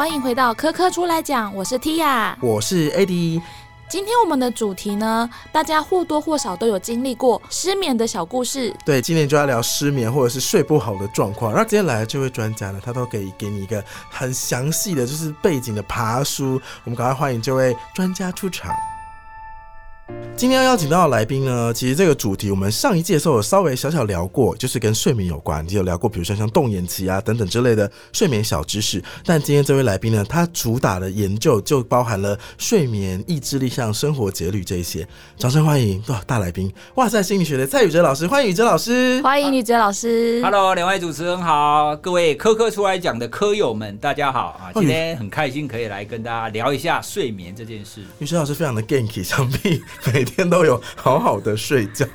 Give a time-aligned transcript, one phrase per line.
[0.00, 3.42] 欢迎回到科科出来讲，我是 Tia，我是 AD。
[3.86, 8.74] 今天我们的主题呢，大家或多或少都有经历过失眠的小故事。
[8.82, 11.52] 对，今天就要聊失眠或者是睡不好的状况。
[11.52, 16.58] 然后今天来的这位专家呢，他都可以给你一个很详细的就是背景的爬书。
[16.84, 18.74] 我们赶快欢迎这位专家出场。
[20.36, 29.04] 今天要邀请到的来宾呢，其实这个主题我们上一届的时候有稍微小小聊过，就是跟睡眠有关，就有聊过，比如说像动眼期啊等等之类的睡眠小知识。
[29.26, 35.06] 但今天这位来宾呢，他主打的研究就包含了睡眠、意志力、像生活节律这一些。
[35.36, 40.40] 掌声欢迎哇大来宾，哇塞心理学的蔡宇哲老师，欢迎宇哲老师， 欢迎宇哲老师。
[40.42, 44.72] Hello，两位主持人好，各位科科出来讲的科友们，大家好啊！
[44.72, 48.00] 今天很开心可以来跟大家聊一下睡眠这件事。
[48.20, 49.82] 宇哲老师非常的 ganky，想必
[50.12, 52.06] 每天都有好好的睡觉。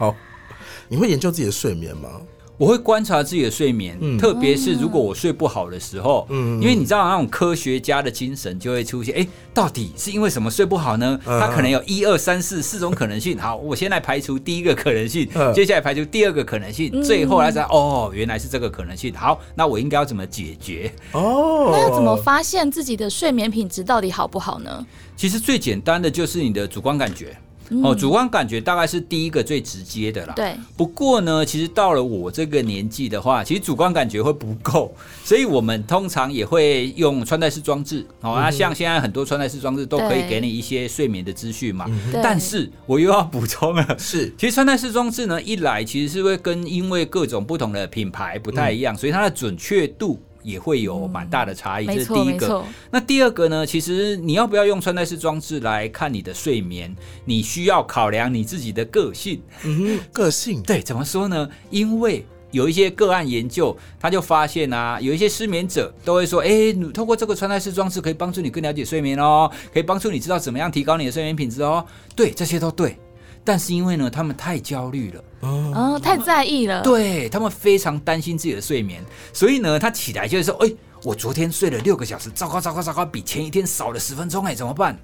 [0.90, 2.10] 你会研究自己的睡眠吗？
[2.58, 11.20] 我会观察自己的睡眠，特别是如果我睡不好的时候，嗯，因为你知道那种科学家的精神就会出现，哎，到底是因为什么睡不好呢？
[11.26, 13.38] 他可能有一二三四四种可能性。
[13.38, 19.14] 好，我先来排除第一个可能性，接下来排除第二个可能性，最后来才，哦，原来是这个可能性。
[19.14, 20.90] 好，那我应该要怎么解决？
[21.12, 24.88] 哦，那要怎么发现自己的睡眠品质到底好不好呢？
[25.18, 27.36] 其实最简单的就是你的主观感觉。
[27.84, 30.34] 哦，主观感觉大概是第一个最直接的啦。
[30.36, 30.56] 对。
[30.78, 38.06] 不过呢，其实到了我这个年纪的话，其实主观感觉会不够， 所以我们通常也会用穿戴式装置。
[38.22, 41.86] 哦，那像现在很多穿戴式装置都可以给你一些睡眠的资讯嘛。
[42.24, 50.20] 但是我又要补充了，是，其实穿戴式装置呢，一来其实是会跟因为各种不同的品牌不太一样，所以它的准确度。
[50.46, 52.64] 也会有蛮大的差异，这是第一个。
[52.92, 53.66] 那第二个呢？
[53.66, 56.96] 其实你要不要用穿戴式装置来看你的睡眠？
[57.26, 59.42] 你需要考量你自己的个性。
[59.64, 61.50] 嗯， 个性对，怎么说呢？
[61.72, 71.84] 因为有一些个案研究，他就发现啊，有一些失眠者都会说：“哎，通过这个穿戴式装置可以帮助你更了解睡眠哦，可以帮助你知道怎么样提高你的睡眠品质哦。”
[72.16, 72.98] 对，这些都对。
[73.46, 79.02] 但是因为呢，他们太焦虑了，哦，太在意了，对他们非常担心自己的睡眠，
[79.32, 80.74] 所以呢，他起来就会说：“哎，
[81.04, 84.98] 我昨天睡了六个小时，糟糕糟糕糟糕，比前一天少了十分钟，哎，怎么办？”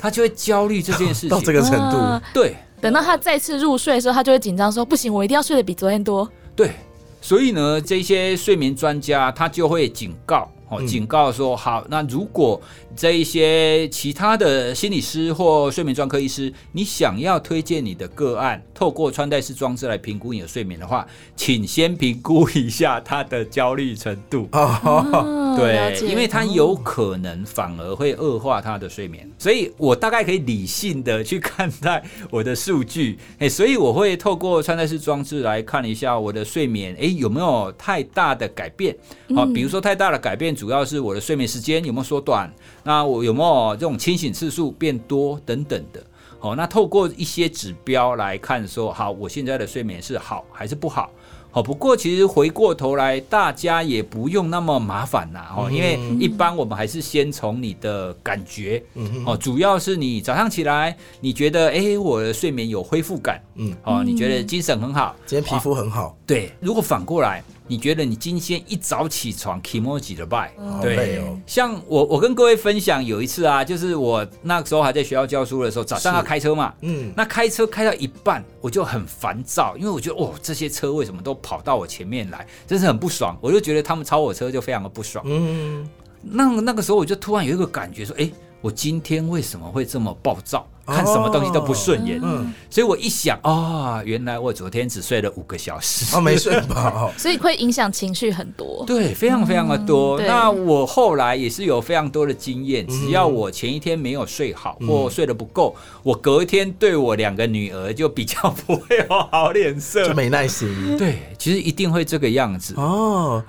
[0.00, 2.26] 他就会焦虑这件事情到这个程度。
[2.34, 6.72] 对，等到他再次入睡的时候，他就会紧张说：“不行，我一定要睡得比昨天多。”对，
[7.20, 10.50] 所以呢，这些睡眠专家他就会警告。
[10.80, 12.60] 警告说好，那如果
[12.96, 21.06] 这一些其他的心理师或睡眠专科医师，你想要推荐你的个案透过穿戴式装置来评估你的睡眠的话，
[21.36, 24.48] 请先评估一下他的焦虑程度。
[24.52, 33.18] 哦对，因为他有可能反而会恶化他的睡眠，所以我大概可以理性的去看待我的数据。
[33.38, 38.96] 哎，所以我会透过穿戴式装置来看一下我的睡眠，哎，有没有太大的改变？
[39.36, 40.56] 好，比如说太大的改变。
[40.62, 42.48] 主要是我的睡眠时间有没有缩短？
[42.84, 46.00] 那我有没有这种清醒次数变多等等的？
[46.38, 51.10] 好，那透过一些指标来看，说好我现在的睡眠是好还是不好？
[51.50, 58.82] 好，不过其实回过头来，大家也不用那么麻烦呐，哦，因为一般我们还是先从你的感觉，
[59.26, 67.42] 哦，主要是你早上起来，你觉得哎，我的睡眠有恢复感，嗯，哦，你觉得精神很好，今天皮肤很好，对，如果反过来。
[67.68, 70.48] 你觉得你今天一早起床 k m o j i 的 by，
[70.82, 85.88] 对，像我我跟各位分享有一次啊，就是我那个时候还在学校教书的时候，早上要开车嘛，嗯，那开车开到一半，我就很烦躁，因为我觉得哦，这些车为什么都跑到我前面来，真是很不爽，我就觉得他们超我车就非常的不爽，嗯，
[86.20, 90.66] 那那个时候我就突然有一个感觉说，哎，我今天为什么会这么暴躁？
[90.86, 92.20] 看什么东西都不顺眼，
[92.68, 100.20] 所以我一想啊，原来我昨天只睡了五个小时，哦，没睡饱， 所以会影响情绪很多，对，非常非常的多。
[100.20, 110.96] 那我后来也是有非常多的经验，只要我前一天没有睡好或睡得不够，我隔天对我两个女儿就比较不会有好脸色，就没耐心。
[110.96, 112.74] 对，其实一定会这个样子。
[112.76, 113.42] 哦。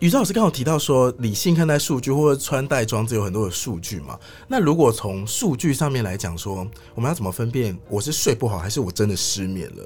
[0.00, 4.18] 宇宙老师刚好提到说，理性看待数据或者穿戴装置有很多的数据嘛？
[4.46, 6.66] 那如果从数据上面来讲说。
[6.94, 9.84] 我们要怎么分辨我是睡不好，还是我真的失眠了？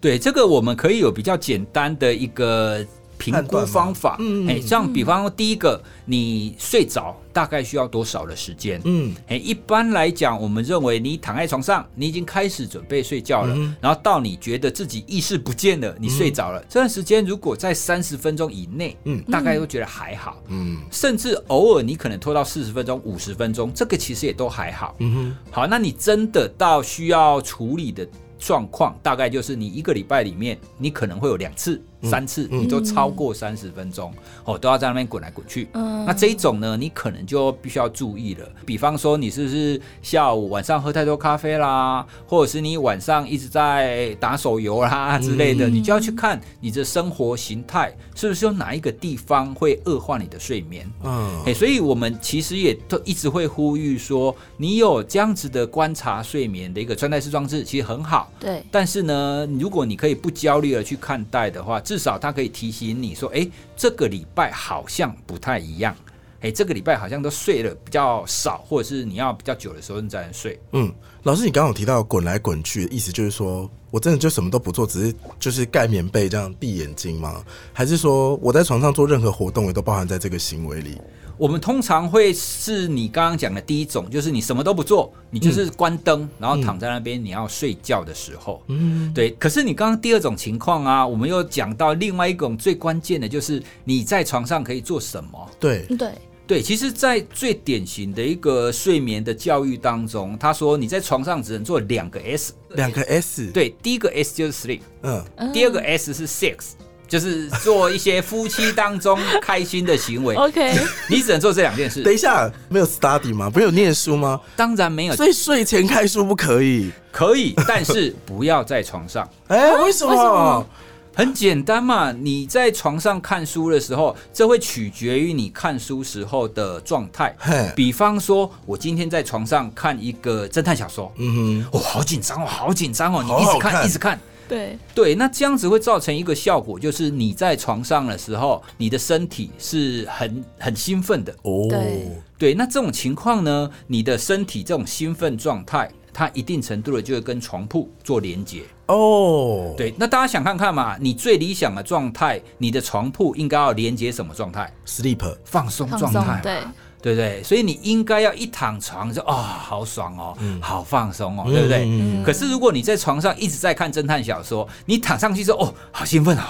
[0.00, 2.84] 对，这个我们可以有比较简单的一个
[3.18, 4.16] 评估方法。
[4.18, 8.80] 嗯，哎，像比方第一个，你睡着大概需要多少的时间？
[8.84, 20.42] 嗯，哎，一般来讲，我们认为你躺在床上，你已经开始准备睡觉了，然后到你觉得自己意识不见了，你睡着了，这段时间如果在三十分钟以内，嗯，大概都觉得还好。
[20.48, 24.94] 嗯，甚至偶尔你可能拖到四十分钟、五十分钟，这个其实也都还好。
[25.00, 28.06] 嗯哼，好，那你真的到需要处理的。
[28.38, 34.12] 状况大概就是你一个礼拜里面，你可能会有两次三次，你都超过三十分钟，
[34.44, 35.68] 哦，都要在那边滚来滚去。
[35.72, 38.46] 嗯那这一种呢，你可能就必须要注意了。
[38.64, 50.88] 比方说，你是不是下午晚上喝太多咖啡啦，或者是你晚上一直在打手游啦之类的，你就要去看你的生活形态是不是有哪一个地方会恶化你的睡眠。
[51.02, 58.30] 嗯哎、所以我们其实也都一直会呼吁说，你有这样子的观察睡眠的一个穿戴式装置，其实很好。
[58.38, 65.94] 对，但是呢，如果你可以不焦虑的去看待的话，至少它可以提醒你说，哎，这个礼拜好像不太一样，
[66.40, 70.58] 哎，这个礼拜好像都睡了比较少，或者是你要比较久的时候你才能睡。
[70.72, 70.92] 嗯，
[71.22, 77.44] 老师，你刚刚有提到滚来滚去，意思就是说我真的就什么都不做，只是就是盖棉被这样闭眼睛吗？
[77.72, 81.00] 还是说我在床上做任何活动也都包含在这个行为里？
[81.38, 89.30] 我们通常会是你刚刚讲的第一种，就是你什么都不做，你就是关灯，然后躺在那边，你要睡觉的时候，嗯，对。
[89.32, 95.50] 可是你刚刚第二种情况啊，我们又讲到另外一种最关键的，就是你在床上可以做什么。
[95.60, 96.12] 对，对，
[96.46, 105.52] 对，其实，在最典型的一个睡眠的教育当中，他说你在床上只能做两个 S，两个 S，，对，第一个 S 就是 sleep，嗯，嗯。
[105.52, 106.72] 第二个 S 是 sex，
[107.08, 110.76] 就是做一些夫妻当中开心的行为， OK，
[111.08, 112.02] 你只能做这两件事。
[112.02, 113.48] 等一下，没有 study 吗？
[113.48, 114.40] 不有念书吗？
[114.56, 116.90] 当然没有，所以睡前看书不可以？
[117.12, 119.28] 可以，但是不要在床上。
[119.48, 120.10] 哎、为什么？
[120.10, 120.66] 为什么
[121.14, 127.34] 很简单嘛，你在床上看书的时候，这会取决于你看书时候的状态。
[127.74, 134.20] 比方说，我今天在床上看一个侦探小说，嗯哼哦，好紧张哦，好紧张哦，你一直看，看一直看。
[134.48, 141.32] 对，对，那这样子会造成一个效果，就是你在床上的时候，你的身体是很很兴奋的。
[141.42, 142.08] 哦，对
[142.38, 148.62] 对，那这种情况呢，你的身体这种兴奋状态，它一定程度的就会跟床铺做连接。
[148.86, 156.60] 哦，，对，那大家想看看嘛，你最理想的状态，你的床铺应该要连接什么状态？，sleep，放松放松状态，，对，
[157.06, 157.40] 对不对？
[157.44, 161.84] 所以你应该要一躺床就啊、好爽哦，好放松哦，对不对？
[161.86, 166.42] 嗯可是如果你在床上一直在看侦探小说，你躺上去之后，哦，好兴奋哦，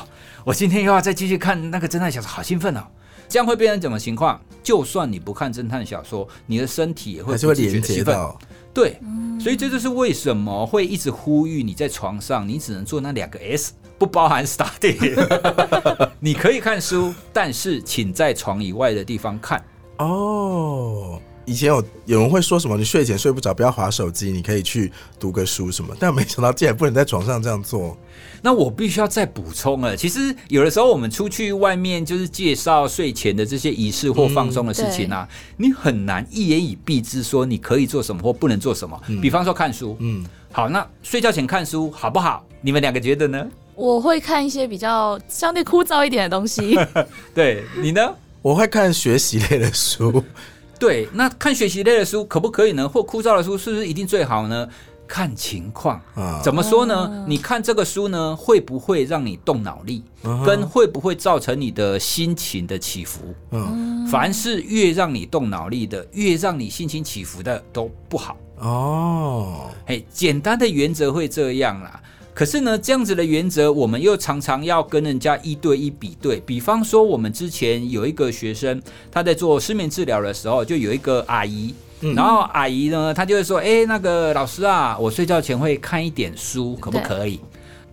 [0.45, 2.83] 我今天又要再继续看那个侦探小说，好兴奋哦。
[3.29, 4.41] 这样会变成什么情况？
[4.63, 7.83] 就算你不看侦探小说，你的身体也会连。
[7.83, 8.39] 接到，
[8.73, 8.99] 对，
[9.39, 15.15] 所以这就是为什么会一直呼吁你在床上，你只能做那两个 S，不包含 study。
[16.19, 19.63] 你可以看书，但是请在床以外的地方看。
[19.99, 21.21] 哦。
[21.49, 27.97] 以前有有人会说什么，你睡前睡不着，不要划手机，你可以去读个书什么，但没想到竟然不能在床上这样做。
[28.43, 39.01] 那我必须要再补充了，其实有的时候我们出去外面就是介绍睡前的这些仪式或放松的事情啊，你很难一言以蔽之说你可以做什么或不能做什么。
[39.23, 42.45] 比方说看书，嗯，好，那睡觉前看书好不好？
[42.61, 43.47] 你们两个觉得呢？
[43.77, 46.77] 我会看一些比较相对枯燥一点的东西，
[47.33, 48.13] 对你呢？
[48.47, 50.23] 我会看学习类的书，
[50.79, 52.89] 对，那看学习类的书可不可以呢？
[52.89, 54.69] 或枯燥的书是不是一定最好呢？
[55.09, 56.01] 看情况。
[56.15, 57.25] 啊，怎么说呢？
[57.27, 63.35] 你看这个书呢，会不会让你动脑力，嗯跟会不会造成你的心情的起伏？
[63.51, 68.37] 嗯，凡是越让你动脑力的，越让你心情起伏的，都不好。
[68.61, 72.01] 哦，嘿，简单的原则会这样啦。
[72.37, 76.39] 可是呢，这样子的原则，我们又常常要跟人家一对一比对。
[76.41, 78.79] 比方说，我们之前有一个学生，
[79.11, 81.75] 他在做失眠治疗的时候，就有一个阿姨，
[82.15, 87.41] 然后阿姨呢，她就会说：“哎、那个老师啊，我睡觉前会看一点书，可不可以？”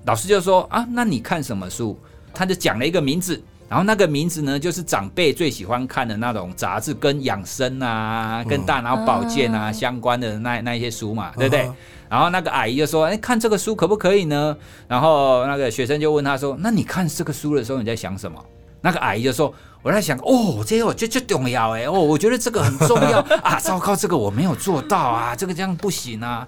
[0.04, 1.98] 老师就说：“啊，那你看什么书？”
[2.36, 3.42] 他就讲了一个名字。
[3.70, 11.72] 然后那个名字呢，就是长辈最喜欢看的那种杂志，跟养生啊、跟大脑保健啊、嗯相关的那那一些书嘛，对不对？
[12.14, 14.56] 然后那个阿姨就说：“哎，看这个书可不可以呢？”
[14.88, 18.40] 然后那个学生就问他说：“那你看这个书的时候你在想什么？”
[18.82, 19.52] 那个阿姨就说
[19.82, 23.60] ：“我在想，哦，这个这这重要哎，哦，我觉得这个很重要 啊！
[23.60, 26.48] 糟糕，这个我没有做到啊，这个这样不行啊。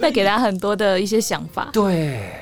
[0.00, 1.68] 带给他很多的一些想法”。
[1.72, 2.32] 对，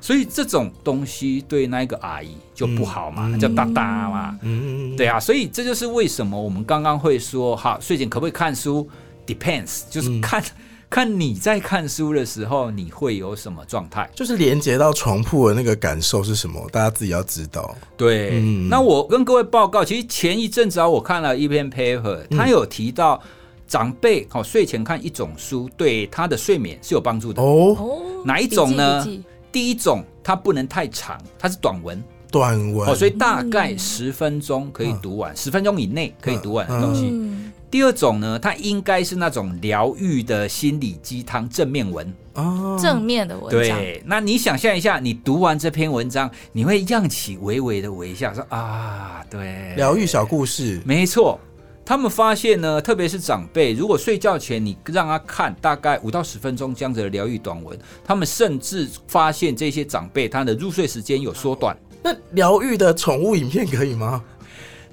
[0.00, 4.36] 所以这种东西对那个阿姨就不好嘛，嗯叫哒哒嘛。
[4.42, 8.88] 嗯，对啊，所以这就是为什么我们刚刚会说，哈，睡前可不可以看书
[9.28, 10.42] ？Depends，就是看、
[10.90, 14.10] 看你在看书的时候，你会有什么状态。
[14.12, 17.74] 就是连接到床铺的那个感受是什么，大家自己要知道。
[17.96, 23.22] 对，嗯那我跟各位报告，其实前一阵子啊，我看了一篇 paper，他有提到
[23.68, 27.40] 长辈好、睡前看一种书，对他的睡眠是有帮助的。
[27.40, 29.06] 哦，哦，哪一种呢
[29.52, 37.10] 第一种，它不能太长，它是短文短文哦，所以大概十分钟可以读完，十、分钟以内可以读完的东西。
[37.12, 42.12] 嗯，第二种呢，它应该是那种疗愈的心理鸡汤正面文。
[42.34, 51.38] 哦，正面的文章，对，那你想象一下，你读完这篇文章，你会漾起微微的微笑，说啊，对，疗愈小故事，没错。
[51.84, 61.76] 他们发现呢，特别是长辈，如果睡觉前你让他看大概五到十分钟这样子的疗愈短文，他们甚至发现这些长辈他的入睡时间有缩短。
[62.02, 64.22] 那疗愈的宠物影片可以吗？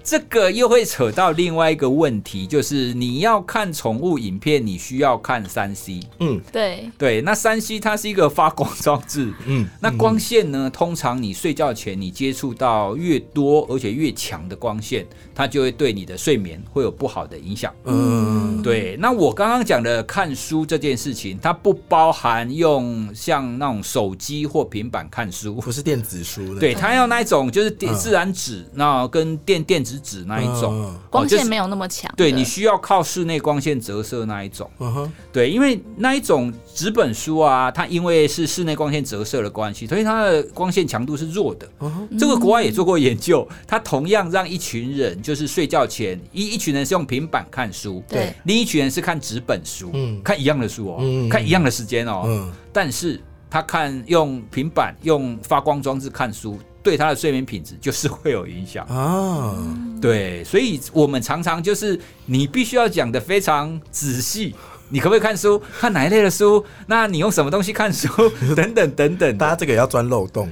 [0.07, 5.99] 这个又会扯到另外一个问题，就是你要看宠物影片，你需要看三 C。
[6.19, 6.39] 嗯。
[6.49, 17.75] 对，对，那三 C 它是一个发光装置， 嗯，那光线呢，通常你睡觉前你接触到越多而且越强的光线，它就会对你的睡眠会有不好的影响。
[17.83, 25.55] 嗯，对，那我刚刚讲的看书这件事情，它不包含用像那种手机或平板看书。
[25.55, 30.95] 不是电子书的，对，它要那一种就是电嗯自然纸，那跟电电子纸那一种，嗯。
[31.09, 34.69] 光就是线没有那么强的，对你需要靠室内光线折射那一种。
[34.79, 41.67] 嗯哼，对，因为那一种纸本书啊，它因为是室内光线折射的关系，所以它的光线强度是弱的。
[41.79, 48.33] 嗯哼，这个国外也做过研究，它同样让一群人就是睡觉前一一群人是用平板看书，对。
[48.43, 58.85] 另一群人是看纸本书，嗯看一样的书哦，嗯看一样的时间哦，嗯，但是他看用平板用发光装置看书，对他的睡眠品质就是会有影响。
[58.87, 59.55] 啊，
[60.01, 64.55] 对，所以我们常常就是你必须要讲的非常仔细。
[64.89, 65.61] 你可不可以看书？
[65.81, 66.63] 看哪一类的书？
[66.85, 68.07] 那你用什么东西看书？
[68.55, 70.49] 等等等等大家这个也要钻漏洞，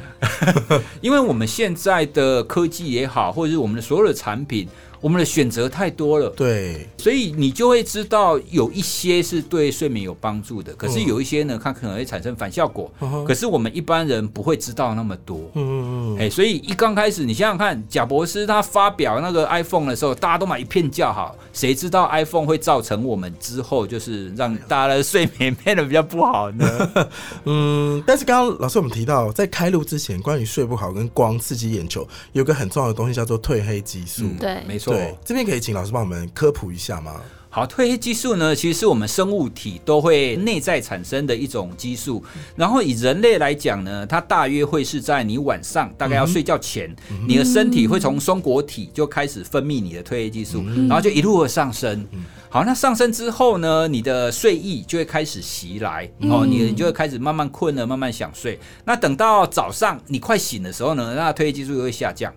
[1.00, 4.67] 因为我们现在的科技也好，或者是我们的所有的产品，
[5.05, 12.91] 我们的选择太多了，对，所以你就会知道有一些是对睡眠有帮助的，可是嗯有一些呢，它可能会产生反效果。
[13.01, 15.51] 嗯可是我们一般人不会知道那么多。
[15.53, 15.75] 嗯
[16.19, 26.91] 哎、所以一刚开始，你想想看，贾博士他发表那个 iPhone 的时候，大家都买一片叫好，谁知道 iPhone 会造成我们之后就是让大家的睡眠 变得比较不好呢？
[27.45, 34.24] 嗯，但是刚刚老师我们提到，在开录之前，关于睡不好跟光刺激眼球，有个很重要的东西叫做褪黑激素。
[34.24, 34.93] 嗯对没错。
[34.93, 37.22] 对，这边可以请老师帮我们科普一下吗？
[37.55, 42.21] 好，褪黑激素呢，其实是我们生物体都会内在产生的一种激素。
[42.53, 46.93] 然后以人类来讲呢，它大约会是在你晚上大概要睡觉前，
[47.25, 52.05] 你的身体会从松果体就开始分泌你的褪黑激素，然后就一路的上升。
[52.50, 58.59] 好，那上升之后呢，你的睡意就会开始袭来，哦，你你就会开始慢慢困了，慢慢想睡。
[58.83, 62.33] 那等到早上你快醒的时候呢，那褪黑激素又会下降。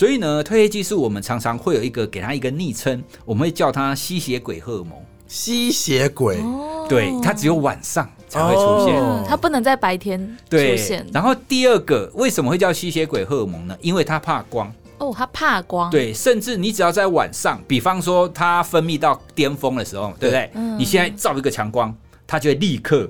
[0.00, 4.92] 所以呢，褪黑激素我们常常会有一个给它一个昵称，我们会叫它吸血鬼荷尔蒙。
[5.28, 8.98] 吸血鬼，哦对，它只有晚上才会出现。
[9.28, 13.76] 它不能在白天出对现，然后第二个为什么会叫吸血鬼荷尔蒙呢？
[13.82, 14.72] 因为它怕光。
[14.96, 20.50] 哦，它怕光，对，甚至你只要在晚上，比方说它分泌到巅峰的时候，对不对？
[20.54, 21.94] 嗯你现在照一个强光，
[22.26, 23.06] 它就会立刻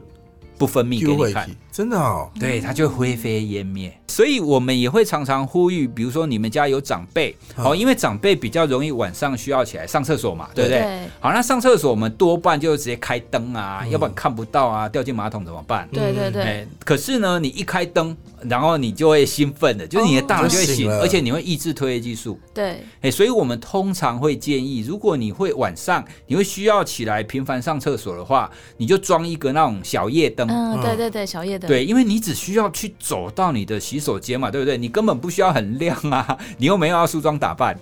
[0.58, 3.96] 不分泌给你看真的哦，对，它就会灰飞烟灭。
[4.10, 10.64] 所以我们也会常常呼吁，比如说你们家有长辈，哦，因为长辈比较容易晚上需要起来上厕所嘛，对。
[10.64, 10.80] 不对？
[10.80, 15.88] 对好，那上厕所我们多半就直接开灯啊，要不然看不到啊，掉进马桶怎么办？
[15.92, 22.38] 对对对，哎，可是呢，你一开灯，然后你就会兴奋的，就是你的大脑就会醒而且你会抑制褪黑激素。
[22.52, 30.48] 对，哎，所以我们通常会建议，如果你会晚上你会需要起来频繁上厕所的话，你就装一个那种小夜灯。
[30.48, 34.78] 嗯，对对对，小夜灯，对，因为你只需要去走到你的洗手间嘛，对不对？
[34.78, 37.78] 你根本不需要很亮啊， 你又没有要梳妆打扮，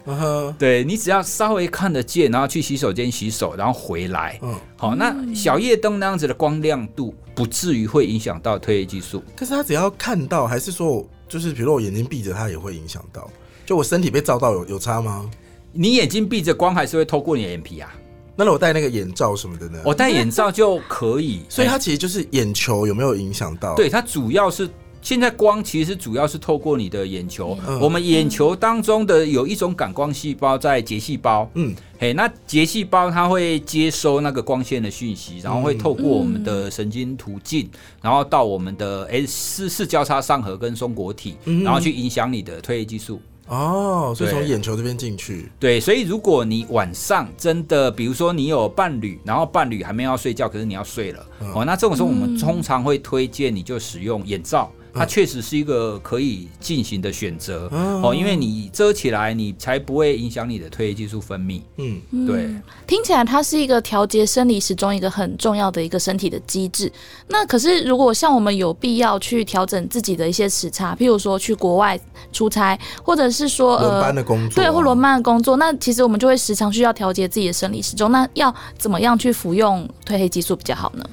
[0.58, 4.38] 对你只要稍微看得见，然后去洗手间洗手，然后回来。
[4.42, 9.22] 嗯，好，那小夜灯那样子的光亮度，不至于会影响到褪黑激素。
[9.36, 13.30] 可是他只要看到，还是说就是比如说我眼睛闭着，它也会影响到，
[13.64, 15.30] 就我身体被照到有有差吗？
[15.72, 17.94] 你眼睛闭着，光还是会透过你的眼皮啊。
[18.34, 19.78] 那如果戴那个眼罩什么的呢？
[19.84, 23.74] 我戴眼罩就可以，所以它哎其实就是眼球有没有影响到？
[23.74, 24.68] 对它主要是。
[25.00, 27.80] 现在光其实主要是透过你的眼球，嗯。
[27.80, 37.68] 我们眼球当中的有一种感光细胞在结细胞，嗯，嘿，那结细胞它会接收那个光线的讯息，然后会透过我们的神经途径，
[38.02, 41.62] 然后到我们的诶视视交叉上核跟松果体，嗯。
[41.64, 43.20] 然后去影响你的褪黑激素。
[43.50, 51.50] 哦，所以从眼球这边进去，对，所以如果你晚上真的，比如说你有伴侣，然后伴侣还没有要睡觉，可是你要睡了，嗯。
[51.54, 61.62] 哦，那这种时候我们通常会推荐你就使用眼罩它确实是一个可以进行的选择哦哦，因为你遮起来，你才不会影响你的褪黑激素分泌。
[61.76, 62.48] 嗯，对，
[62.86, 66.92] 听起来它是一个调节生理时钟一个很重要的一个身体的机制。
[67.28, 71.98] 那可是如果像我们有必要去调整自己的一些时差，譬如说去国外
[72.32, 74.12] 出差，或者是说轮班呃。
[74.18, 78.10] 的工作啊，对，或轮班的工作，那其实我们就会时常需要调节自己的生理时钟。
[78.10, 81.08] 那要怎么样去服用褪黑激素比较好呢？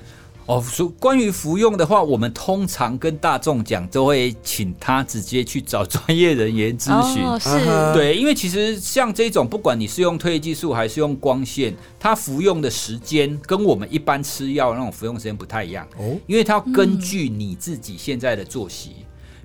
[0.48, 7.24] 哦，说关于服用的话，我们通常跟大众讲，都会请他直接去找专业人员咨询。
[7.24, 7.50] 哦，是，
[7.98, 18.92] 对，因为其实像这种，不管你是用褪黑激素还是用光线，它服用的时间跟我们一般吃药那种服用时间不太一样，哦，因为它要根据你自己现在的作息。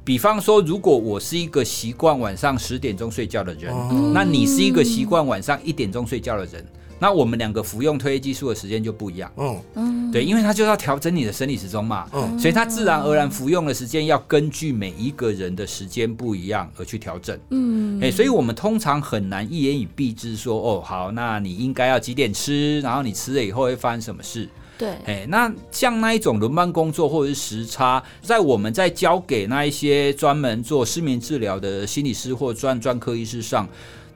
[0.02, 6.66] 比方说，如果我是一个习惯晚上十点钟睡觉的人，哦那你是一个习惯晚上一点钟睡觉的人，
[7.00, 9.33] 那我们两个服用褪黑激素的时间就不一样。
[9.37, 17.37] 嗯，嗯，对，因为它就要调整你的生理时钟嘛，嗯所以它自然而然服用的时间要根据每一个人的时间不一样而去调整。
[17.50, 24.49] 嗯，哎、所以我们通常很难一言以蔽之说，哦，好，那你应该要几点吃，然后你吃了以后会发生什么事？
[24.78, 33.69] 对，哎、那像那一种轮班工作或者是时差，在我们在交给那一些专门做失眠治疗的心理师或专专科医师上，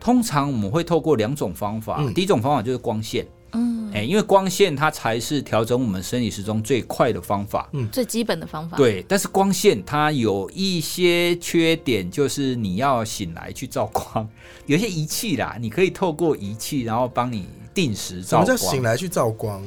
[0.05, 3.27] 通常我们会透过两种方法，嗯第一种方法就是光线。
[3.53, 7.71] 嗯，哎、因为光线它才是调整我们生理时钟最快的方法。
[7.73, 14.29] 嗯最基本的方法。，对，但是光线它有一些缺点，就是你要醒来去照光，
[14.67, 18.47] 有些仪器啦，你可以透过仪器，然后帮你定时什么照光。
[18.47, 19.63] 叫醒来去照光？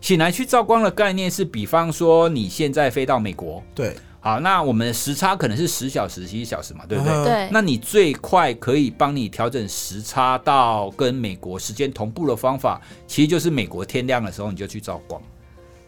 [0.00, 7.12] 醒来去照光的概念是，比方说你现在飞到美国，对，好，那我们的时差可能是十小时、十一小时嘛，对不对？
[7.12, 15.20] 嗯对，那你最快可以帮你调整时差到跟美国时间同步的方法，其实就是美国天亮的时候你就去照光。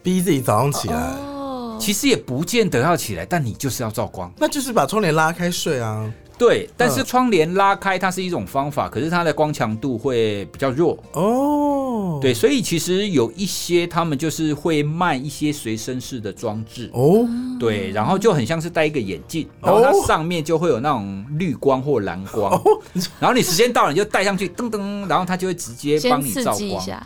[0.03, 4.31] 逼自己早上起来，哦，其实也不见得要起来，但你就是要照光。
[4.37, 6.13] 那就是把窗帘拉开睡啊。
[6.37, 10.97] 对，但是嗯窗帘拉开它是一种方法，可是它的光强度会比较弱。
[11.13, 17.27] 哦，对，所以其实有一些他们就是会卖一些随身式的装置，哦，
[17.59, 22.51] 对，然后就很像是戴一个眼镜，然后它哦上面就会有那种绿光或蓝光，
[23.19, 26.57] 然后你时间到了你就戴上去，噔噔，然后它就会直接帮你照光。
[26.57, 27.05] 激一下。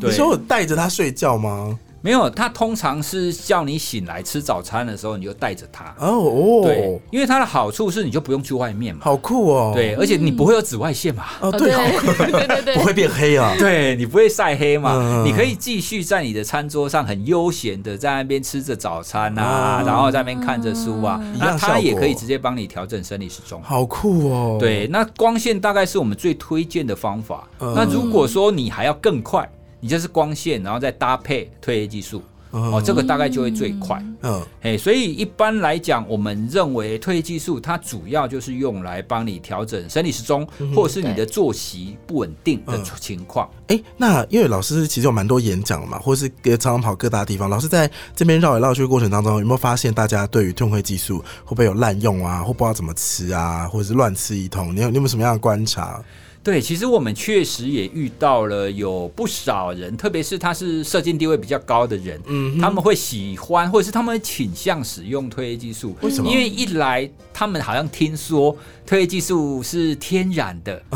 [0.00, 1.78] 对你，说我带着它睡觉吗？
[2.02, 5.94] 没有，它通常是叫你醒来吃早餐的时候你就带着它。
[5.98, 9.72] 哦对哦，，因为它的好处是你就不用去外面嘛，好酷哦。
[9.74, 11.24] 对，而且你不会有紫外线嘛。
[11.40, 13.54] 哦，对，好酷， 对对对对不会变黑啊。
[13.58, 14.92] 对你不会晒黑嘛？
[15.00, 23.62] 嗯你可以继续在你的餐桌上很悠闲的在那边吃着早餐啊，嗯然后在那边看着书啊，那它也可以直接帮你调整生理时钟。
[23.62, 24.56] 好酷哦。
[24.58, 27.48] 对，那光线大概是我们最推荐的方法。
[27.60, 29.48] 嗯那如果说你还要更快，
[29.82, 34.00] 你就是光线，然后再搭配褪黑激素，嗯，哦，这个大概就会最快。
[34.22, 43.50] 嗯，哎，所以一般来讲，我们认为褪黑激素它主要就是用来帮你调整生理时钟，或者是你的作息不稳定的嗯情况。
[43.66, 47.50] 哎，那因为老师其实有蛮多演讲嘛，或是也常常跑各大地方。
[47.50, 54.72] 老师在这边绕来绕去的过程当中，有没有发现大家对于褪黑激素会不会有滥用啊，或不知道怎么吃啊，或者是乱吃一通？
[54.76, 56.00] 你有你有没有什么样的观察？
[56.44, 65.96] 对，其实我们确实也遇到了有不少人，特别是他是社经地位比较高的人，嗯他们会喜欢或者是他们会倾向使用褪黑激素。
[66.00, 68.52] 为什么因为一来他们好像听说
[68.86, 70.82] 褪黑激素是天然的。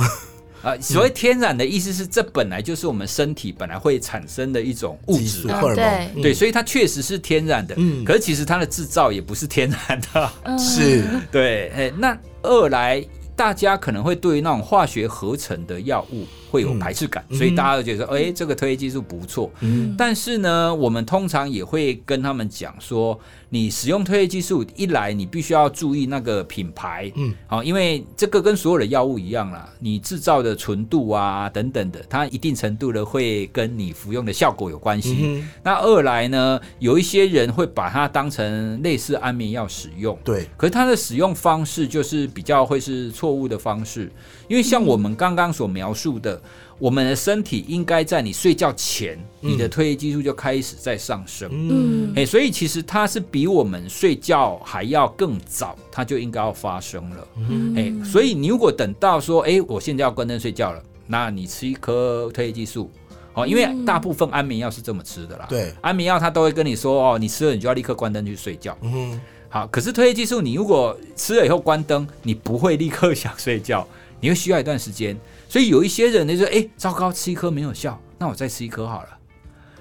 [0.63, 7.73] 啊，所谓天然的意思是，这本来就是我们身体本来会产生的一种物质对蒙，对，所以它确实是天然的。
[7.79, 10.33] 嗯可是其实它的制造也不是天然的。
[10.43, 13.05] 嗯是对，哎，那二来
[13.37, 19.51] 大家可能会对于那种化学合成的药物会有排斥感，嗯所以大家都觉得说，哎、这个褪黑激素不错。
[19.61, 19.95] 嗯。
[19.97, 35.19] 但是呢，我们通常也会跟他们讲说，你使用褪黑激素，一来你必须要注意那个品牌，嗯，好，因为这个跟所有的药物一样啦，你制造的纯度啊等等的，它一定程度的会跟你服用的效果有关系。
[35.21, 44.11] 嗯那二来呢，有一些人会把它当成类似安眠药使用，对，可是它的使用方式就是比较会是错误的方式，
[44.49, 46.43] 因为像我们刚刚所描述的，
[46.79, 51.49] 我们的身体应该在你睡觉前，你的褪黑激素就开始在上升。
[51.51, 57.29] 嗯嗯哎、所以其实它是比我们睡觉还要更早，它就应该要发生了。
[57.49, 62.91] 嗯哎、所以你如果等到说，哎、我现在要关灯睡觉了，那你吃一颗褪黑激素，
[63.35, 65.47] 哦，因为大部分安眠药是这么吃的啦。
[65.49, 68.77] 对，安眠药它都会跟你说，哦，你吃了你就要立刻关灯去睡觉。
[68.83, 73.87] 嗯，好，可是褪黑激素，你如果吃了以后关灯，你不会立刻想睡觉，
[74.21, 75.17] 你会需要一段时间。
[75.49, 79.09] 所以有一些人呢就说，哎、糟糕，吃一颗没有效，那我再吃一颗好了。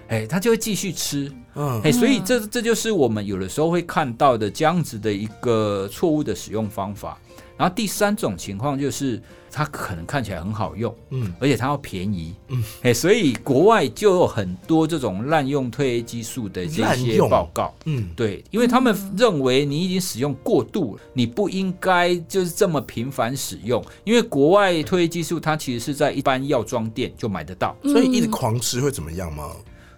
[0.08, 1.32] 哎，他就会继续吃。
[1.56, 7.18] 嗯哎，所以这这就是我们有的时候会看到的这样子的一个错误的使用方法。
[7.58, 17.74] 然后第三种情况就是，它可能看起来很好用，嗯而且它要便宜，嗯，哎，所以国外就有很多这种滥用褪黑激素的这些报告。
[17.86, 23.84] 嗯对，因为他们认为你已经使用过度了，你不应该就是这么频繁使用。
[24.04, 27.76] 因为国外褪黑激素它其实是在一般药妆店就买得到。
[27.84, 29.52] 所以一直狂吃会怎么样吗？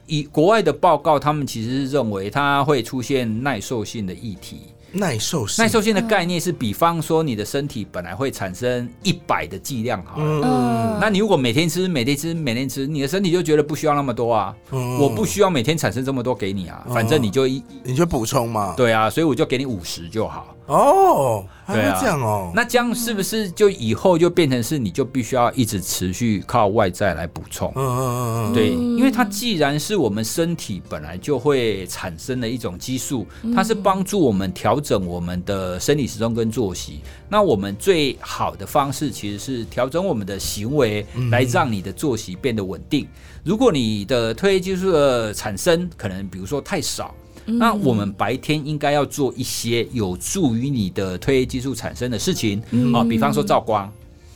[0.06, 4.62] 以国外的报告，他们其实是认为它会出现耐受性的议题。
[4.92, 10.42] 耐受性，耐受性的概念是，比方说你的身体本来会产生一百的剂量好了。
[10.44, 18.74] 嗯那你如果每天吃、每天吃、每天吃，你的身体就觉得不需要那么多啊，嗯我不需要每天产生这么多给你啊，反正你就一你就补充嘛。
[18.76, 20.56] 对啊，所以我就给你五十就好。
[20.68, 22.52] 哦，这样哦。
[22.54, 27.72] 那这样是不是就以后就变成是你就必须要一直持续靠外在来补充？
[27.76, 33.26] 嗯嗯嗯嗯，对，因为它既然是我们身体本来就会产生的一种激素，
[33.56, 37.00] 它是帮助我们调整我们的生理时钟跟作息。
[37.30, 43.08] 那我们最好的方式其实是调整我们的行为，来让你的作息变得稳定。
[43.44, 47.16] 如果你的褪黑激素的产生可能比如说太少，
[47.48, 52.62] 那我们白天应该要做一些有助于你的褪黑激素产生的事情，
[52.94, 53.92] 啊，比方说照光。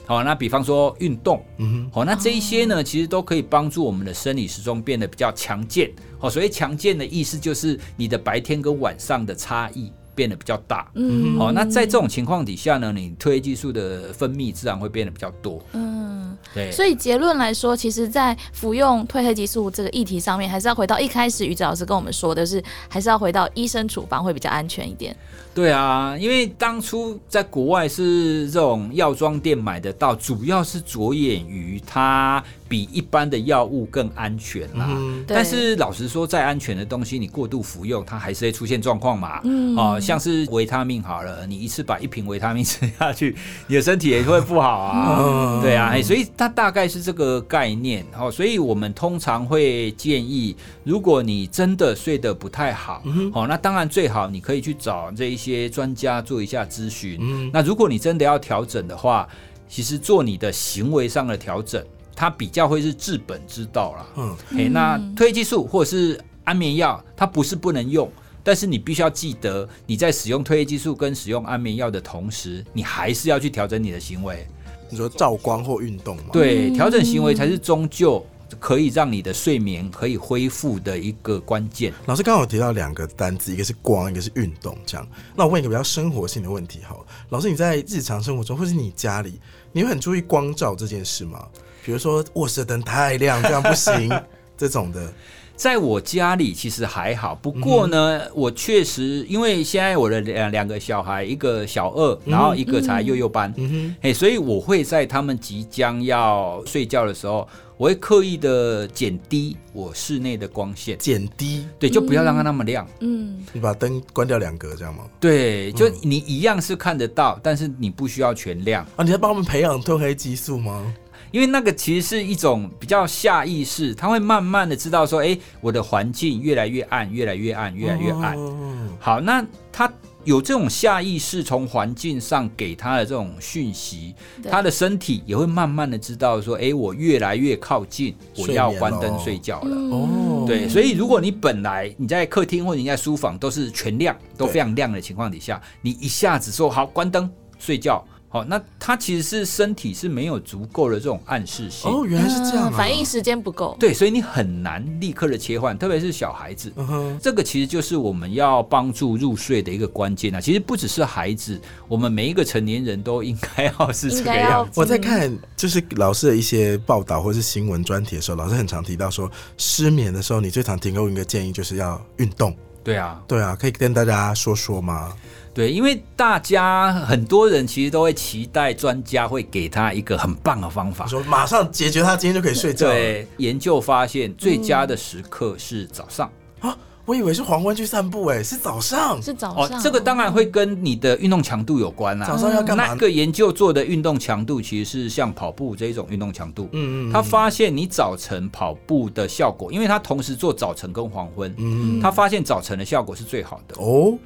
[0.05, 5.89] 好，那比方说运动，嗯好，那这一些呢，其实都可以帮助我们的生理时钟变得比较强健。
[6.19, 10.87] 好，所以强健的意思就是你的白天跟晚上的差异变得比较大。
[10.93, 15.59] 嗯好，那在这种情况底下呢，你褪黑激素的分泌自然会变得比较多。
[15.73, 25.15] 嗯，对，所以结论来说，其实，在服用褪黑激素这个议题上面，还是要回到一开始于子老师跟我们说的是，还是要回到医生处方会比较安全一点。
[25.55, 34.87] 对啊，因为当初在国外是这种药妆店买得到，主要是着眼于它比一般的药物更安全啦。
[34.91, 39.41] 嗯但是老实说，再安全的东西，你过度服用，它还是会出现状况嘛。
[39.43, 43.35] 嗯哦，像是维他命好了，你一次把一瓶维他命吃下去，
[43.67, 45.17] 你的身体也会不好啊。
[45.19, 48.05] 嗯对啊，哎所以它大概是这个概念。
[48.17, 50.55] 哦，所以我们通常会建议，
[50.85, 53.03] 如果你真的睡得不太好，
[53.33, 57.17] 哦，那当然最好你可以去找这一些专家做一下咨询。
[57.19, 59.27] 嗯那如果你真的要调整的话，
[59.67, 61.83] 其实做你的行为上的调整，
[62.21, 64.05] 它比较会是治本之道啦。
[64.15, 68.07] 嗯哎，那褪黑激素或者是安眠药，它不是不能用，
[68.43, 74.45] 但是你必须要记得，你在使用褪黑激素跟使用安眠药的同时，你还是要去调整你的行为。
[74.87, 78.23] 你说照光或运动吗？，对，调整行为才是终究
[78.59, 81.91] 可以让你的睡眠可以恢复的一个关键。
[82.05, 85.07] 老师刚刚有提到两个单字，一个是光，一个是运动，这样。
[85.35, 91.47] 那我问一个比较生活性的问题好了，老师你在日常生活中或是你家里，你会很注意光照这件事吗？
[91.85, 94.11] 比如说卧室的灯太亮，这样不行，
[94.57, 95.11] 这种的。
[95.53, 112.87] 在我家里其实还好，不过呢，我确实因为现在我的两两个小孩，一个小二，然后一个才幼幼班，嗯哎、所以我会在他们即将要睡觉的时候，我会刻意的减低我室内的光线，，减低，对，就不要让它那么亮。
[113.01, 115.03] 嗯，你把灯关掉两格，这样吗？
[115.19, 118.83] 对，就你一样是看得到，但是你不需要全亮。
[118.95, 120.91] 啊，你在帮我们培养褪黑激素吗？
[121.31, 128.37] 因为那个其实是一种比较下意识，他会慢慢的知道说，哎，我的环境越来越暗，越来越暗，越来越暗。
[128.37, 128.57] 哦。
[128.99, 129.91] 好，那他
[130.23, 134.13] 有这种下意识从环境上给他的这种讯息，
[134.49, 139.75] 他的身体也会慢慢的知道说，哎，我越来越靠近，我要关灯睡觉了。
[139.75, 151.91] 哦，对，所以如果你本来你在客厅或者你在书房都是全亮，都非常亮的情况底下，你一下子说好关灯睡觉，好，那他其实是身体是没有足够的这种暗示性。
[151.91, 153.75] 哦，原来是这样啊，嗯反应时间不够。
[153.77, 156.71] 对，所以你很难立刻的切换，特别是小孩子。
[156.77, 160.39] 嗯哼，这个其实就是我们要帮助入睡的一个关键啊！
[160.39, 164.71] 其实不只是孩子，我们每一个成年人都应该要是这个样子。
[164.79, 172.55] 我在看就是老师的一些报道或是新闻专题的时候，老师很常提到说，失眠的时候你最常提供一个建议就是要运动。
[172.81, 175.13] 对啊，对啊，可以跟大家说说吗？
[175.53, 181.09] 对，因为大家很多人其实都会期待专家会给他一个很棒的方法他。
[181.09, 182.93] 说马上解决他今天就可以睡觉了。
[182.93, 186.31] 对，研究发现最佳的时刻是早上。
[186.61, 189.21] 啊，我以为是黄昏去散步，哎，是早上。
[189.21, 192.25] 是早上，，哦这个当然会跟你的运动强度有关啦。
[192.25, 196.69] 早上要干嘛那个研究做的运动强度其实是像跑步这一种运动强度。
[196.71, 203.75] 嗯嗯他发现你早晨跑步的效果，因为他同时做早晨跟黄昏，嗯嗯他发现早晨的效果是最好的。
[203.79, 204.17] 哦，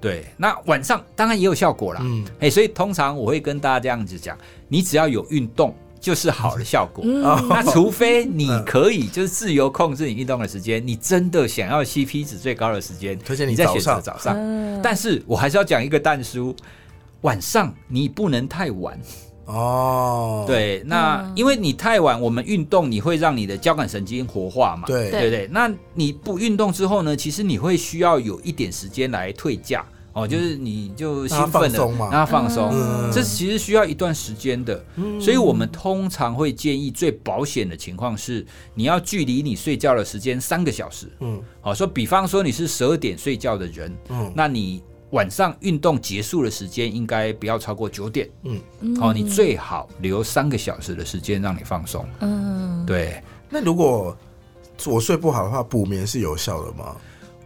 [0.00, 2.00] 对，那晚上当然也有效果啦。
[2.02, 4.36] 嗯哎、所以通常我会跟大家这样子讲，
[4.68, 7.04] 你只要有运动，就是好的效果。
[7.06, 14.34] 嗯那除非你可以就是自由控制你运动的时间，你真的想要 CP 值最高的时间，推荐你你再选择早上早上。
[14.36, 16.56] 嗯但是我还是要讲一个淡书，
[17.20, 18.98] 晚上你不能太晚。
[19.50, 25.48] 哦，对，那嗯因为你太晚，我们运动你会让你的交感神经活化嘛，对对不对？
[25.50, 29.84] 那你不运动之后呢，其实你会需要有一点时间来退假。
[30.12, 34.84] 哦，就是你就兴奋了，让它放松嘛让它放松，嗯这其实需要一段时间的。
[35.20, 41.08] 所以我们通常会建议最保险的情况是，你要距离你睡觉的时间三个小时。
[41.20, 48.28] 嗯好、说比方说你是十二点睡觉的人，嗯那你晚上运动结束的时间应该不要超过九点。
[48.42, 48.60] 嗯，
[49.00, 52.06] 哦，你最好留三个小时的时间让你放松。
[52.20, 54.16] 嗯，对，那如果
[54.86, 56.96] 我睡不好的话，补眠是有效的吗？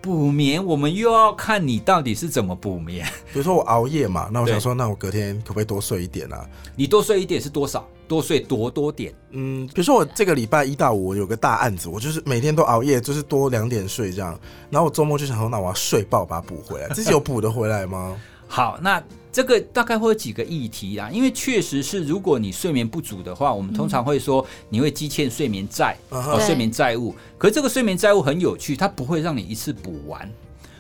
[0.00, 3.06] 补眠我们又要看你到底是怎么补眠。
[3.32, 6.46] 比如说我熬夜嘛，那我想说，那我隔天可不可以多睡一点啊？
[6.76, 7.88] 你多睡一点是多少？
[8.06, 9.12] 多睡多多点。
[9.30, 14.38] 嗯，比如说我这个礼拜一到五我有个大案子，我就是每天都熬夜，就是多两点睡这样。
[14.70, 16.88] 然后我周末就想说，那我要睡爆把它补回来。
[16.88, 18.16] 自己有补得回来吗？
[18.46, 27.14] 好，那这个大概会有几个议题啦，因为确实是，如果你睡眠不足的话，我们通常会说你会积欠睡眠债，嗯哦，睡眠债务。
[27.36, 30.30] 可是这个睡眠债务很有趣，它不会让你一次补完。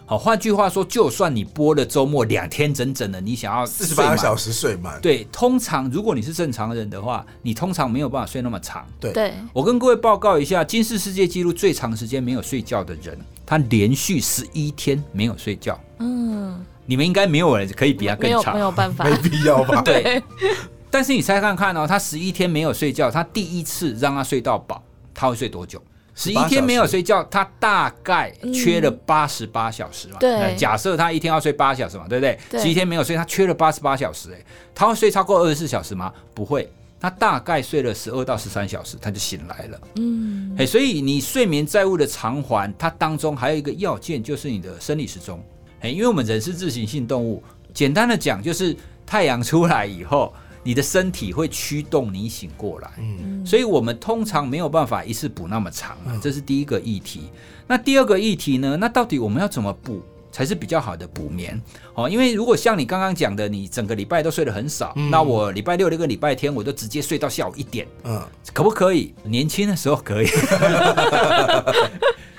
[0.06, 8.86] 好，换句话说，就算你播了周末两天整整的，你想要四十八个小时睡满，对，通常如果你是正常人的话，你通常没有办法睡那么长。
[9.00, 15.80] 对，我跟各位报告一下，金氏世界纪录最长时间没有睡觉的人，他连续十一天没有睡觉。
[16.00, 18.60] 嗯，你们应该没有人可以比他没有没。
[18.60, 19.80] 有办法 没，必要吧？
[19.80, 20.22] 对，
[20.90, 24.82] 但是你猜看看哦，他十一天没有睡觉，他第一次让他睡到饱，
[25.14, 25.82] 他会睡多久？
[26.14, 30.16] 十一天没有睡觉，他大概缺了八十八小时嘛。
[30.20, 32.60] 对假设他一天要睡八小时嘛，对不对？
[32.60, 36.12] 十一天没有睡，他缺了八十八小时，哎，他会睡超过二十四小时吗？
[36.32, 39.80] 不会，他大概睡了十二到十三小时，他就醒来了。
[39.96, 45.42] 嗯，哎，所以你睡眠债务的偿还，它当中还有一个要件，就是你的生理时钟。
[45.80, 48.74] 哎，因为我们人是自行性动物，简单的讲就是
[49.04, 50.32] 太阳出来以后，
[50.64, 52.90] 你的身体会驱动你醒过来。
[52.98, 57.30] 嗯，所以我们通常没有办法一次补那么长啊，这是第一个议题。
[57.68, 58.76] 那第二个议题呢？
[58.80, 61.60] 那到底我们要怎么补才是比较好的补眠？
[61.94, 68.20] 哦，因为如果像你刚刚讲的，你整个礼拜都睡得很少，那我礼拜六、那个礼拜天我都直接睡到下午一点，嗯，
[68.52, 69.14] 可不可以？
[69.22, 70.26] 年轻的时候可以。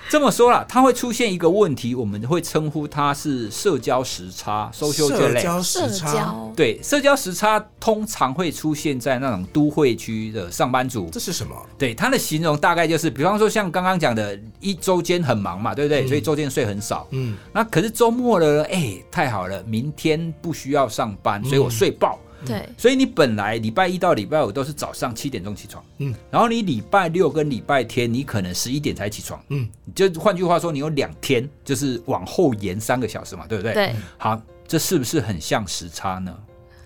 [0.07, 5.41] 这么说啦，它会出现一个问题，我们会称呼它是社交时差 （social 社 jet lag）。
[5.43, 11.09] 交时差，对，社交时差通常会出现在那种都会区的上班族。
[11.11, 11.55] 这是什么？
[11.77, 16.07] 对它的形容大概就是，比方说像刚刚讲的，一周间很忙嘛，对不对？
[16.07, 17.07] 所以周间睡很少。
[17.09, 22.19] 嗯，那可是周末了，哎，太好了，明天不需要上班，所以我睡爆。
[22.45, 26.11] 对，所以你本来礼拜一到礼拜五都是早上七点钟起床，嗯。
[26.11, 29.67] 嗯，然后你礼拜六跟礼拜天你可能十一点才起床，嗯。
[29.85, 33.73] 嗯，就换句话说，你有两天就是往后延三个小时嘛，对不对？。
[33.73, 36.37] 对，好，这是不是很像时差呢？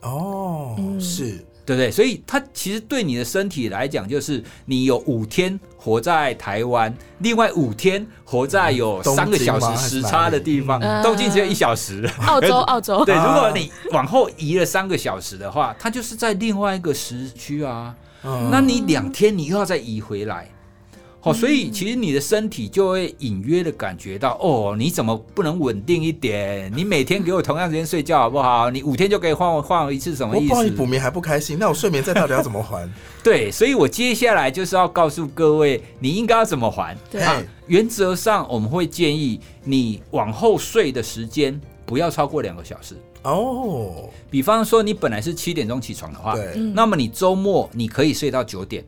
[0.01, 0.99] 哦，嗯。
[1.01, 1.91] 是，对不对？
[1.91, 12.09] 所以它其实对你的身体来讲，就是你有五天活在台湾，另外五天活在有三个小时时差的地方嗯，东京只有一小时。
[12.25, 17.95] 澳洲， 澳洲，对，啊如果你往后移了三个小时的话，它就是在另外一个时区啊。
[18.23, 20.49] 嗯那你两天你又要再移回来，
[21.21, 26.71] 好、所以其实你的身体就会隐约的感觉到，哦，你怎么不能稳定一点？
[26.75, 28.69] 你每天给我同样时间睡觉好不好？
[28.69, 30.85] 你五天就可以换我换我一次，什么意思我不帮你补？
[30.85, 32.89] 眠还不开心，那我睡眠债到底要怎么还？
[33.21, 36.97] 对，所以我接下来就是要告诉各位，你应该要怎么还。
[37.11, 42.95] 对哎原则上我们会建议你往后睡的时间不要超过两个小时。
[43.21, 46.35] 哦，比方说，你本来是七点钟起床的话，
[46.73, 48.83] 那么你周末你可以睡到九点，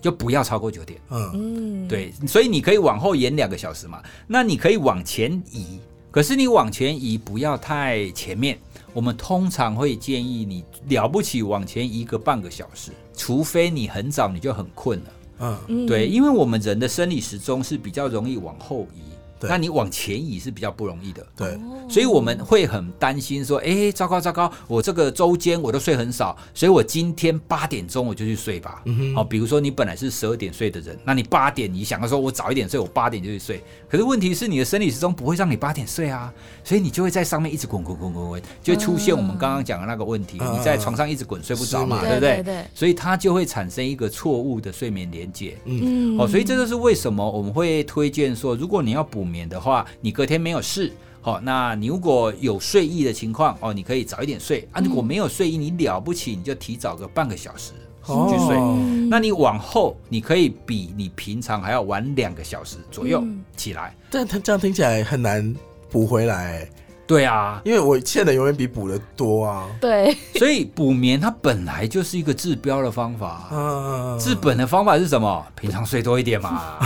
[0.00, 1.00] 就不要超过九点。
[1.10, 5.78] 嗯，嗯，对，所以你可以往后延两个小时嘛，那你可以往前移，
[6.10, 8.58] 可是你往前移不要太前面。
[8.94, 15.04] 我们通常会建议你了不起往前移个半个小时，除非你很早你就很困了。
[15.40, 21.24] 嗯，嗯对，因为我们人的生理时钟是比较容易往后移，对那你往前移是比较不容易的。
[21.36, 28.82] 对，所以我们会很担心说，哎，糟糕糟糕，我这个周间我都睡很少，所以我今天八点钟我就去睡吧。
[29.14, 36.32] 好、比如说你本来是十二点睡的人，那你八点你想要说我早一点睡，我八点就去睡，可是问题是你的生理时钟不会让你八点睡啊，
[36.64, 42.36] 所以你就会在上面一直滚滚滚滚滚，就会出现我们刚刚讲的那个问题，嗯你在床上一直滚睡不着嘛，对不对？
[42.36, 45.56] 对对对所以它就会产生一个错误的睡眠连接。
[45.64, 54.80] 嗯哦，所以这就是为什么我们会推荐说，如果你要补眠的话，你隔天没有事，好、那你如果有睡意的情况，哦，你可以早一点睡啊。
[54.80, 57.72] 如果没有睡意，你了不起，你就提早个半个小时
[58.04, 58.56] 去睡。
[58.56, 58.78] 哦
[59.10, 63.96] 那你往后，你可以比你平常还要晚两个小时左右嗯起来。
[64.10, 65.54] 但他这样听起来很难
[65.90, 66.68] 补回来，
[67.06, 69.66] 对啊，因为我欠的永远比补的多啊。
[69.80, 73.48] 对， 所以补眠它本来就是一个治标的方法。
[73.50, 75.46] 嗯，治本的方法是什么？
[75.58, 76.78] 平常睡多一点嘛。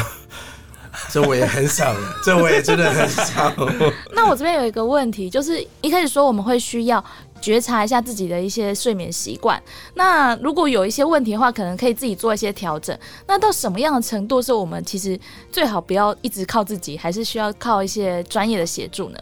[1.13, 1.95] 这我也很想，
[2.25, 3.55] 这我也真的很想。
[4.17, 7.05] 那我这边有一个问题，就是一开始说我们会需要
[7.39, 9.63] 觉察一下自己的一些睡眠习惯。
[9.95, 12.97] 那如果有一些问题的话，可能可以自己做一些调整。
[13.27, 15.19] 那到什么样的程度是我们其实
[15.51, 19.19] 最好不要一直靠自己，还是需要靠一些专业的协助呢？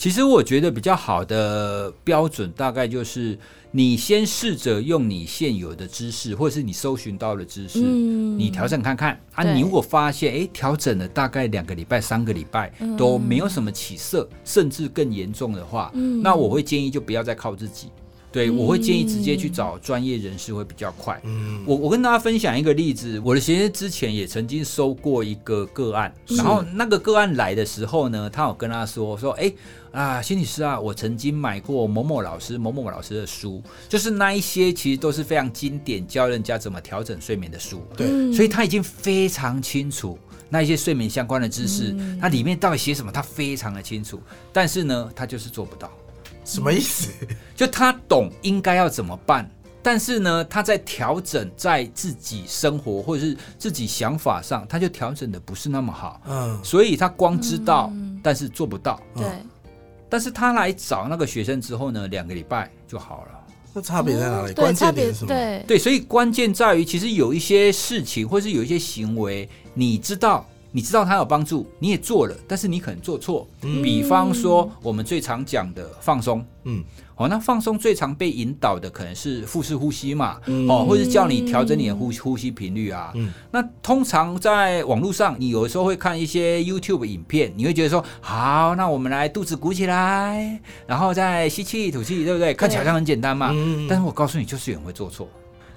[0.00, 3.38] 其实我觉得比较好的标准，大概就是
[3.70, 9.44] 你先试着用你现有的知识，或者是你搜寻到的知识，嗯你调整看看啊。
[9.52, 17.88] 你如果发现哎，调整了大概两个礼拜、三个礼拜嗯都没有什么起色，甚至更严重的话，嗯那我会建议就不要再靠自己。
[18.32, 21.20] 对，我会建议直接去找专业人士会比较快。
[21.24, 29.52] 嗯，我我跟大家分享一个例子，我的学生之前也曾经收过一个个案，然后那个个案来的时候呢，他有跟他说说，哎
[29.90, 38.32] 啊，心理师啊，我曾经买过某某老师某某老师的书，就是那一些其实都是非常经典，教人家怎么调整睡眠的书，对嗯。
[38.32, 40.18] 所以他已经非常清楚。
[40.52, 44.20] 那一些睡眠相关的知识，它里面到底写什么，他非常的清楚，
[44.52, 45.88] 但是呢，他就是做不到。
[46.44, 47.10] 什么意思？
[47.54, 49.48] 就他懂应该要怎么办，
[49.82, 59.00] 但是呢，他在调整在自己生活或者是自己想法上，他就调整的不是那么好，嗯，所以他光知道，嗯但是做不到。
[59.16, 59.26] 对，
[60.08, 63.40] 但是他来找那个学生之后呢，两个礼拜就好了。
[63.72, 64.52] 那差别在哪里？
[64.52, 65.28] 对，关键点是什么？
[65.28, 70.44] 对，对，所以关键在于，其实有一些事情或是有一些行为，你知道。
[70.72, 73.46] 你知道它有帮助，你也做了，但是你可能做错。
[73.62, 76.84] 嗯比方说，我们最常讲的放松，嗯，
[77.16, 83.12] 哦，那放松最常被引导的可能是腹式呼吸嘛，嗯哦，或者是叫你调整你的呼呼吸频率啊。
[83.14, 92.54] 嗯那通常在网络上，你有的时候会看一些 YouTube 影片，你会觉得说，好，那我们来肚子鼓起来，然后再吸气吐气，对不对？
[92.54, 95.28] 看起来好像很简单嘛，嗯但是我告诉你，就是有人会做错。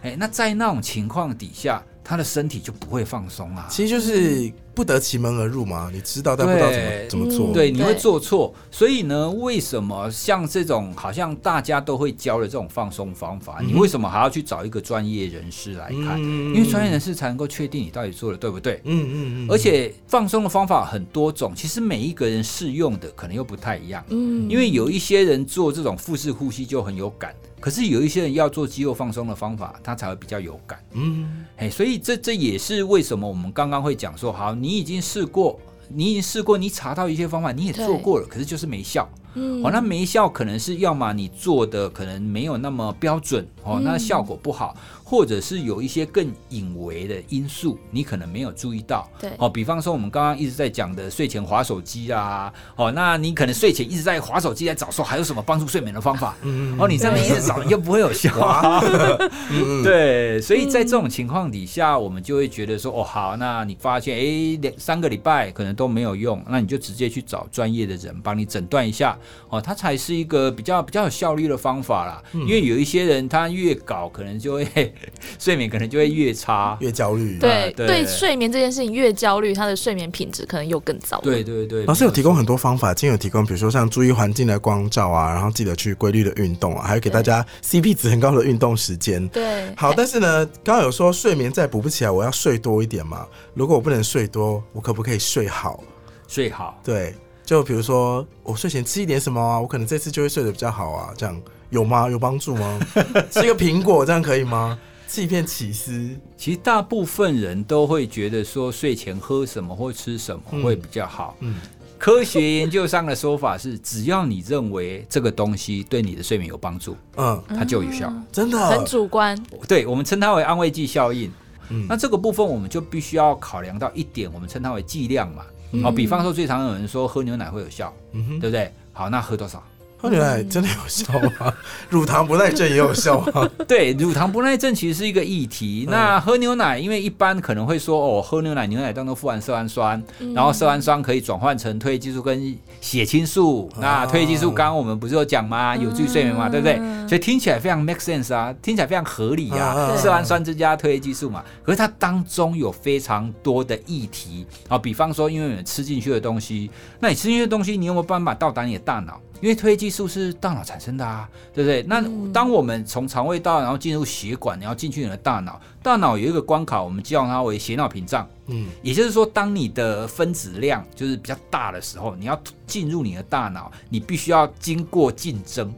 [0.03, 3.67] 哎，那在那种情况底下，他的身体就不会放松啊。
[3.69, 5.89] 其实就是不得其门而入嘛。
[5.93, 7.53] 你知道，但不知道怎么怎么做。
[7.53, 8.53] 对，你会做错。
[8.71, 16.19] 所以呢，为什么像这种好像大家都会教的这种放松方法，你为什么还要去找一个专业人士来看？
[16.21, 18.81] 嗯因为专业人士才能够确定你到底做的对不对。
[18.83, 24.03] 嗯嗯嗯，而且放松的方法很多种，其实每一个人适用的可能又不太一样。
[24.09, 30.83] 嗯，因为有一些人做这种腹式呼吸就很有感，可是有一些人要做肌肉放松的方法，他才会比较有感。
[30.93, 39.05] 嗯哎，所以这这也是为什么我们刚刚会讲说，好，你已经试过，你已经试过，你查到一些方法，你也做过了，可是就是没效。
[39.35, 39.63] 嗯。
[39.63, 43.83] 哦，那没效可能是要么你做的可能没有那么标准，哦，嗯。
[43.83, 49.09] 那效果不好，或者是有一些更隐微的因素，你可能没有注意到。
[49.19, 49.31] 对。
[49.37, 58.31] 哦，比方说我们刚刚一直在讲的睡前划手机啊，哦，那你可能睡前一直在划手机，在找说还有什么帮助睡眠的方法，嗯哦，你这样一直找，你就不会有效。
[59.51, 69.17] 嗯对，所以在这种情况底下，我们就会觉得说，哦，好，那你发现哎两三个礼拜可能都没有用，那你就直接去找专业的人帮你诊断一下，
[69.49, 72.23] 哦，它才是一个比较比较有效率的方法啦。
[72.31, 74.93] 因为有一些人他越搞，可能就会
[75.37, 76.77] 睡眠可能就会越差。
[76.79, 77.37] 越焦虑。
[77.39, 81.19] 对对对睡眠这件事情越焦虑，他的睡眠品质可能又更糟。
[81.19, 82.53] 对对对，老师有提供很多。
[82.53, 89.27] 多方法，今天有提供，比如说像注意环境的光照啊，然后记得去规律的运动啊，还有给大家 CP 值很高的运动时间。
[89.29, 93.25] 对，好，但是呢，刚刚有说睡眠再补不起来，我要睡多一点嘛。
[93.55, 95.83] 如果我不能睡多，我可不可以睡好？
[96.27, 96.79] 睡好。
[96.83, 102.09] 对，就比如说我睡前吃一点什么啊，我可能这次就会睡得比较好啊，这样有吗？
[102.09, 102.79] 有帮助吗？
[103.29, 104.77] 吃一个苹果这样可以吗？
[105.07, 111.35] 吃一片起司，其实大部分人都会觉得说睡前喝什么或吃什么会比较好。
[111.39, 111.55] 嗯
[111.99, 118.11] 科学研究上的说法是，只要你认为这个东西对你的睡眠有帮助，嗯，它就有效。
[118.29, 119.41] 真的很主观。
[119.69, 121.31] 对我们称它为安慰剂效应。
[121.69, 125.43] 嗯那这个部分我们就必须要考量到一点，我们称它为剂量嘛。
[125.73, 128.71] 嗯哦，比方说最常有人说喝牛奶会有效，嗯哼，对不对？
[128.93, 129.61] 好，那喝多少？
[130.03, 131.53] 喝牛奶真的有效吗？
[131.89, 133.49] 乳糖不耐症也有效吗？
[133.65, 135.87] 对，乳糖不耐症其实是一个议题。
[135.89, 140.03] 那喝牛奶，因为一般可能会说，哦，喝牛奶，牛奶当中富含色氨酸，
[140.35, 143.69] 然后色氨酸可以转换成褪黑激素跟血清素。
[143.79, 145.73] 那褪黑激素刚刚我们不是有讲吗？
[145.77, 146.75] 有助于睡眠嘛，对不对？
[147.07, 149.73] 所以听起来非常 make sense 啊，听起来非常合理啊。
[149.77, 159.17] 嗯色氨酸增加褪黑激素嘛，可是它当中有非常多的议题啊，比方说，因为你吃进去的东西，那你吃进去的东西，你有没有办法到达你的大脑？
[159.39, 161.83] 因为褪黑激素素是大脑产生的啊，对不对？
[161.83, 168.27] 那当我们从肠胃道然后进入血管，然后进去你的大脑，大脑有一个关卡，我们叫它为血脑屏障。
[168.47, 175.71] 嗯，也就是说，当你的分子量就是比较大的时候，你要进入你的大脑，你必须要经过竞争，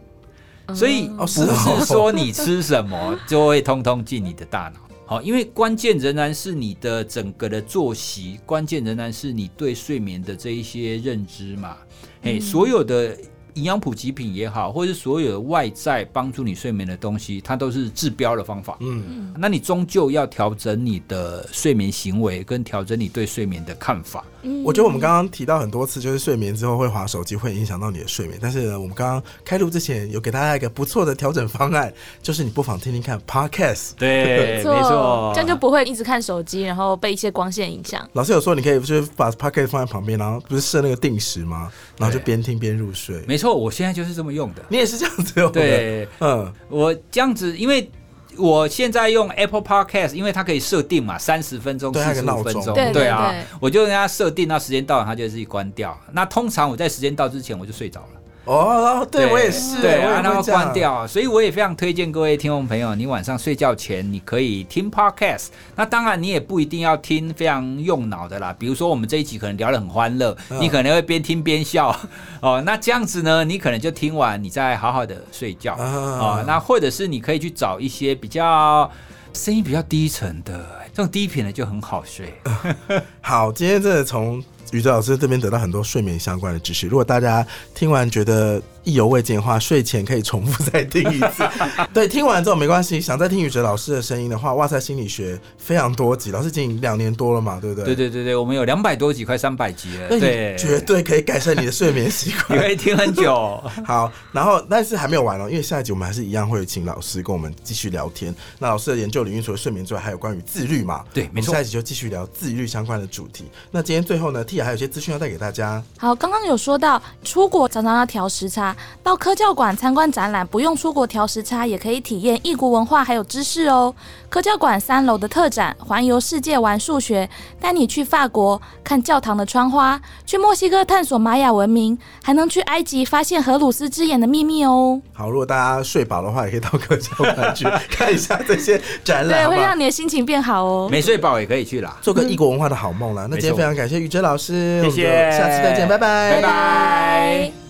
[0.74, 1.46] 所以不是
[1.86, 4.80] 说你吃什么就会通通进你的大脑。
[5.08, 11.78] 好，因为关键仍然是你的整个的作息，关键仍然是你对睡眠的这一些认知嘛。
[12.24, 13.16] 哎、所有的
[13.56, 18.78] 营养普及品也好，或者是所有的外在帮助你睡眠的东西，它都是治标的方法。
[18.80, 24.24] 嗯，那你终究要调整你的睡眠行为，跟调整你对睡眠的看法。
[24.44, 28.38] 嗯我觉得我们刚刚提到很多次，就是睡眠之后会划手机，会影响到你的睡眠。
[28.40, 31.92] 但是呢，我们刚刚开录之前有给大家一个不错的调整方案，
[32.22, 33.92] 就是你不妨听听看 podcast。
[33.98, 38.08] 对，没错，这样就不会一直看手机，然后被一些光线影响。
[38.14, 41.72] 老师有说你可以就是把 podcast 放在旁边，然后不是设那个定时吗？
[41.98, 43.24] 然后就边听边入睡。
[43.28, 44.64] 没错，我现在就是这么用的。
[44.70, 47.92] 你也是这样子用的？，对嗯，我这样子，因为
[48.38, 55.98] 我现在用 Apple Podcast，因为它可以设定嘛，三十分钟、四十五分钟，对对啊对，我就跟它设定，那时间到了，它就自己关掉。
[56.12, 58.22] 那通常我在时间到之前我就睡着了。
[58.46, 60.74] 哦，对我也是，对，我也然后会这样关。
[60.74, 61.08] 掉。
[61.08, 65.48] 所以我也非常推荐各位听众朋友，你晚上睡觉前你可以听 podcast。
[65.76, 71.96] 那当然你也不一定要听非常用脑的啦，比如说我们这一集可能聊得很欢乐，嗯你可能会边听边笑
[72.42, 72.62] 哦。
[72.66, 76.44] 那这样子呢，你可能就听完，你再好好的睡觉啊哦。
[76.46, 78.90] 那或者是你可以去找一些比较
[79.34, 82.34] 声音比较低沉的，这种低频的就很好睡。
[83.22, 86.88] 好，今天真的从宇哲老师这边得到很多睡眠相关的知识。
[86.88, 91.44] 如果大家听完觉得意犹未尽的话，睡前可以重复再听一次。
[91.94, 97.86] 对，听完之后没关系，想再听宇哲老师的声音的话，哇塞，心理学非常多集，老师已经两年多了嘛，对不对？
[97.86, 100.10] 对对对对，我们有两百多集，快三百集了。
[100.10, 102.60] 对，绝对可以改善你的睡眠习惯你惯。
[102.60, 103.62] 可以听很久。
[103.86, 108.34] 好，然后但是还没有完哦，因为下一集我们还是一样会请老师跟我们继续聊天。
[108.60, 111.04] 那老师的研究领域除了睡眠之外，还有关于自律嘛？
[111.14, 113.46] 对没错下一集就继续聊自律相关的主题。
[113.72, 115.82] 那今天最后呢也还有一些资讯要带给大家。
[115.98, 123.94] 好，刚刚有说到出国常常要调时差，到科教馆参观展览不用出国调时差，也可以体验异国文化还有知识哦。
[124.36, 135.02] 科教馆三楼的特展“环游世界玩数学”，带你去法国看教堂的窗花，去墨西哥探索玛雅文明，还能去埃及发现荷鲁斯之眼的秘密哦。
[135.14, 139.80] 好，如果大家睡饱的话，也可以到科教馆去看一下这些展览，对，会让？
[139.80, 140.90] 你的心情变好哦。
[140.92, 141.96] 没睡饱也可以去啦。
[142.02, 143.28] 做个异国文化的好梦啦。
[143.32, 147.65] 那今天非常感谢宇哲老师，谢谢下次再见，拜拜，拜拜